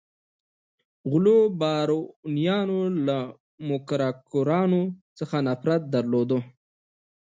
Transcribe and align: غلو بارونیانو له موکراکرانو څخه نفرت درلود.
غلو 1.11 1.37
بارونیانو 1.59 2.79
له 3.07 3.19
موکراکرانو 3.67 4.81
څخه 5.19 5.37
نفرت 5.47 5.81
درلود. 5.95 6.31